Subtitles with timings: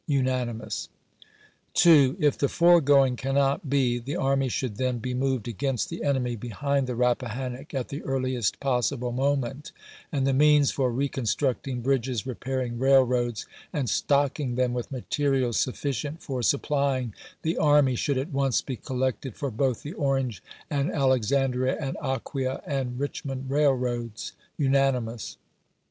[0.07, 0.89] (Unanimous.)
[1.85, 2.15] II.
[2.17, 6.87] If the foregoing cannot be, the army should then be moved against the enemy behind
[6.87, 9.71] the Rappahannock at the earliest possible moment,
[10.11, 16.23] and the means for re constructing bridges, repairing railroads, and stocking them with materials sufficient
[16.23, 17.13] for supplying
[17.43, 21.95] the army should at once be collected for both the Orange and Alex andria and
[22.01, 24.31] Aquia and Richmond railroads.
[24.57, 25.37] (Unanimous.)